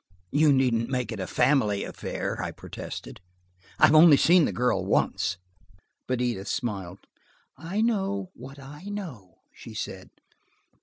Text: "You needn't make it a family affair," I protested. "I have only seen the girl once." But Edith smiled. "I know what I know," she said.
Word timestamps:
"You 0.31 0.51
needn't 0.51 0.89
make 0.89 1.11
it 1.11 1.19
a 1.19 1.27
family 1.27 1.83
affair," 1.83 2.41
I 2.41 2.49
protested. 2.49 3.21
"I 3.77 3.85
have 3.85 3.93
only 3.93 4.17
seen 4.17 4.45
the 4.45 4.51
girl 4.51 4.83
once." 4.83 5.37
But 6.07 6.21
Edith 6.21 6.47
smiled. 6.47 7.05
"I 7.55 7.81
know 7.81 8.31
what 8.33 8.57
I 8.57 8.85
know," 8.85 9.41
she 9.53 9.75
said. 9.75 10.09